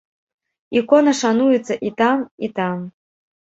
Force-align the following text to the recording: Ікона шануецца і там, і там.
Ікона 0.79 1.13
шануецца 1.19 1.77
і 1.91 1.93
там, 2.01 2.25
і 2.49 2.51
там. 2.59 2.77